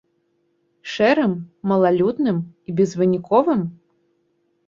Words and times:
Шэрым, 0.93 1.33
малалюдным 1.71 2.37
і 2.71 2.77
безвыніковым? 2.79 3.61